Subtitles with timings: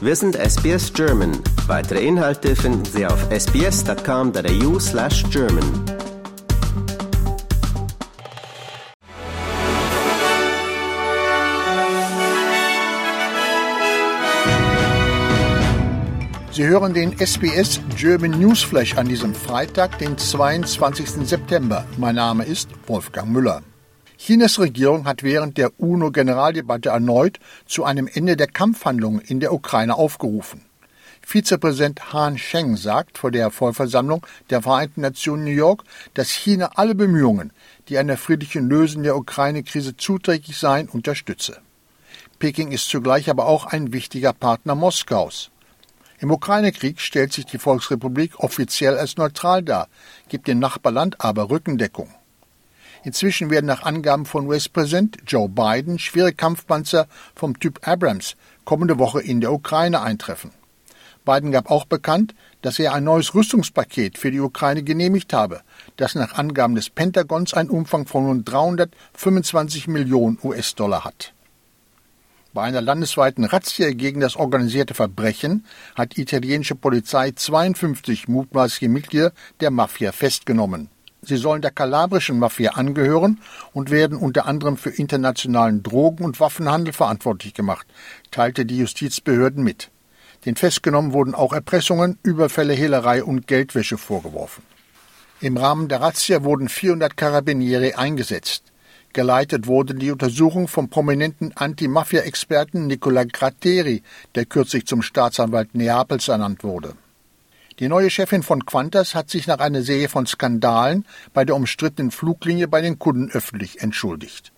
[0.00, 1.32] Wir sind SBS German.
[1.66, 5.64] Weitere Inhalte finden Sie auf sbs.com.au slash German.
[16.52, 21.26] Sie hören den SBS German Newsflash an diesem Freitag, den 22.
[21.26, 21.84] September.
[21.96, 23.62] Mein Name ist Wolfgang Müller.
[24.20, 29.94] Chinas Regierung hat während der UNO-Generaldebatte erneut zu einem Ende der Kampfhandlungen in der Ukraine
[29.94, 30.64] aufgerufen.
[31.22, 36.96] Vizepräsident Han Sheng sagt vor der Vollversammlung der Vereinten Nationen New York, dass China alle
[36.96, 37.52] Bemühungen,
[37.88, 41.58] die einer friedlichen Lösung der Ukraine-Krise zuträglich seien, unterstütze.
[42.40, 45.50] Peking ist zugleich aber auch ein wichtiger Partner Moskaus.
[46.18, 49.88] Im Ukraine-Krieg stellt sich die Volksrepublik offiziell als neutral dar,
[50.28, 52.12] gibt dem Nachbarland aber Rückendeckung.
[53.04, 59.20] Inzwischen werden nach Angaben von US-Präsident Joe Biden schwere Kampfpanzer vom Typ Abrams kommende Woche
[59.20, 60.50] in der Ukraine eintreffen.
[61.24, 65.60] Biden gab auch bekannt, dass er ein neues Rüstungspaket für die Ukraine genehmigt habe,
[65.96, 71.34] das nach Angaben des Pentagons einen Umfang von rund 325 Millionen US-Dollar hat.
[72.54, 79.32] Bei einer landesweiten Razzia gegen das organisierte Verbrechen hat die italienische Polizei 52 mutmaßliche Mitglieder
[79.60, 80.88] der Mafia festgenommen.
[81.28, 83.42] Sie sollen der kalabrischen Mafia angehören
[83.74, 87.86] und werden unter anderem für internationalen Drogen- und Waffenhandel verantwortlich gemacht,
[88.30, 89.90] teilte die Justizbehörden mit.
[90.46, 94.62] Den Festgenommen wurden auch Erpressungen, Überfälle, Hehlerei und Geldwäsche vorgeworfen.
[95.42, 98.62] Im Rahmen der Razzia wurden 400 Karabiniere eingesetzt.
[99.12, 104.02] Geleitet wurde die Untersuchung vom prominenten Anti-Mafia-Experten Nicola Gratteri,
[104.34, 106.94] der kürzlich zum Staatsanwalt Neapels ernannt wurde.
[107.78, 112.10] Die neue Chefin von Qantas hat sich nach einer Serie von Skandalen bei der umstrittenen
[112.10, 114.52] Fluglinie bei den Kunden öffentlich entschuldigt.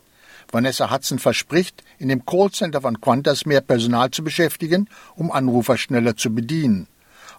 [0.51, 6.17] Vanessa Hudson verspricht, in dem Callcenter von Qantas mehr Personal zu beschäftigen, um Anrufer schneller
[6.17, 6.87] zu bedienen.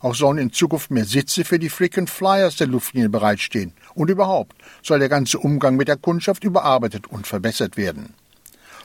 [0.01, 3.73] Auch sollen in Zukunft mehr Sitze für die Frequent Flyers der Luftlinie bereitstehen.
[3.95, 8.13] Und überhaupt soll der ganze Umgang mit der Kundschaft überarbeitet und verbessert werden.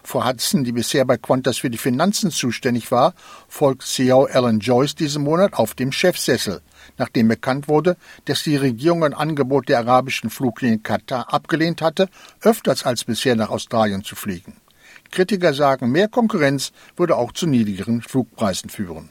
[0.06, 3.14] Frau Hudson, die bisher bei Qantas für die Finanzen zuständig war,
[3.48, 6.62] folgt CEO Alan Joyce diesen Monat auf dem Chefsessel
[6.98, 12.08] nachdem bekannt wurde, dass die Regierung ein Angebot der arabischen Fluglinie Katar abgelehnt hatte,
[12.40, 14.56] öfters als bisher nach Australien zu fliegen.
[15.10, 19.10] Kritiker sagen, mehr Konkurrenz würde auch zu niedrigeren Flugpreisen führen.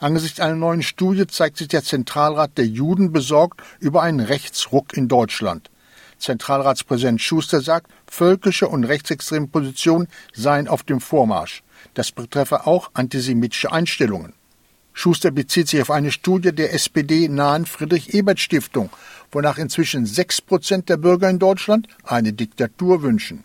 [0.00, 5.08] Angesichts einer neuen Studie zeigt sich der Zentralrat der Juden besorgt über einen Rechtsruck in
[5.08, 5.70] Deutschland.
[6.18, 11.62] Zentralratspräsident Schuster sagt, völkische und rechtsextreme Positionen seien auf dem Vormarsch.
[11.94, 14.34] Das betreffe auch antisemitische Einstellungen.
[14.92, 18.90] Schuster bezieht sich auf eine Studie der SPD-nahen Friedrich-Ebert-Stiftung,
[19.30, 23.44] wonach inzwischen sechs Prozent der Bürger in Deutschland eine Diktatur wünschen.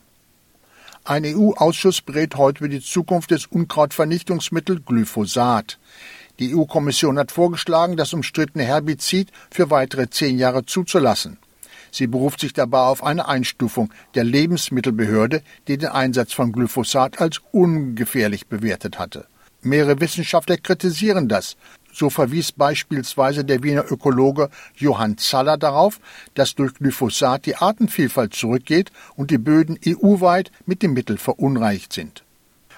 [1.03, 5.77] Ein EU-Ausschuss berät heute über die Zukunft des Unkrautvernichtungsmittels Glyphosat.
[6.39, 11.37] Die EU-Kommission hat vorgeschlagen, das umstrittene Herbizid für weitere zehn Jahre zuzulassen.
[11.93, 17.39] Sie beruft sich dabei auf eine Einstufung der Lebensmittelbehörde, die den Einsatz von Glyphosat als
[17.51, 19.27] ungefährlich bewertet hatte.
[19.61, 21.55] Mehrere Wissenschaftler kritisieren das.
[21.93, 25.99] So verwies beispielsweise der Wiener Ökologe Johann Zaller darauf,
[26.33, 32.23] dass durch Glyphosat die Artenvielfalt zurückgeht und die Böden EU-weit mit dem Mittel verunreicht sind.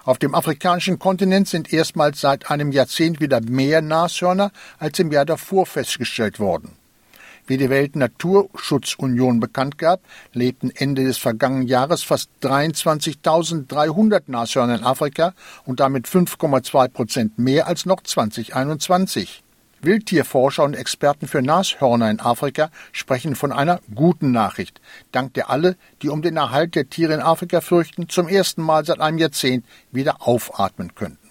[0.03, 5.25] Auf dem afrikanischen Kontinent sind erstmals seit einem Jahrzehnt wieder mehr Nashörner als im Jahr
[5.25, 6.73] davor festgestellt worden.
[7.47, 10.01] Wie die Weltnaturschutzunion bekannt gab,
[10.33, 15.33] lebten Ende des vergangenen Jahres fast 23.300 Nashörner in Afrika
[15.63, 19.43] und damit 5,2 Prozent mehr als noch 2021.
[19.81, 24.81] Wildtierforscher und Experten für Nashörner in Afrika sprechen von einer guten Nachricht,
[25.11, 28.85] dank der alle, die um den Erhalt der Tiere in Afrika fürchten, zum ersten Mal
[28.85, 31.29] seit einem Jahrzehnt wieder aufatmen könnten.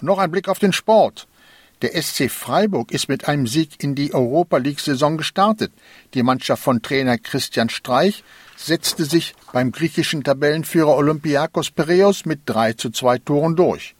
[0.00, 1.26] Und noch ein Blick auf den Sport.
[1.82, 5.72] Der SC Freiburg ist mit einem Sieg in die Europa League-Saison gestartet.
[6.12, 8.22] Die Mannschaft von Trainer Christian Streich
[8.54, 13.94] setzte sich beim griechischen Tabellenführer Olympiakos Piraeus mit 3 zu 2 Toren durch.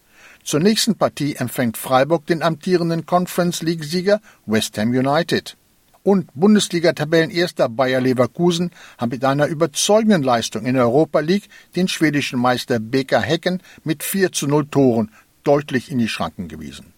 [0.45, 5.57] Zur nächsten Partie empfängt Freiburg den amtierenden Conference League-Sieger West Ham United.
[6.03, 12.41] Und Bundesliga-Tabellenerster Bayer Leverkusen hat mit einer überzeugenden Leistung in der Europa League den schwedischen
[12.41, 15.11] Meister BK Hecken mit 4 zu 0 Toren
[15.45, 16.93] deutlich in die Schranken gewiesen.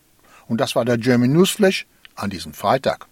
[0.53, 3.07] Und das war der German Newsflash an diesem Freitag.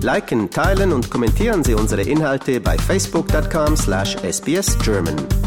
[0.00, 5.39] Liken, teilen und kommentieren Sie unsere Inhalte bei facebook.com/sbsgerman.